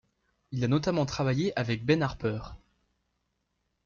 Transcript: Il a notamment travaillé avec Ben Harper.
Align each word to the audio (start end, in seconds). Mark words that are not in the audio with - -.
Il 0.51 0.63
a 0.63 0.67
notamment 0.67 1.05
travaillé 1.05 1.53
avec 1.55 1.85
Ben 1.85 2.01
Harper. 2.01 2.39